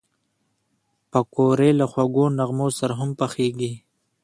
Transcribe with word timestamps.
پکورې 1.11 1.69
له 1.79 1.85
خوږو 1.91 2.25
نغمو 2.37 2.67
سره 2.79 2.93
هم 2.99 3.09
پخېږي 3.19 3.73